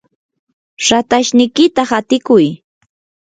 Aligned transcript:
ratashniykita 0.87 1.81
hatiykuy. 1.91 2.47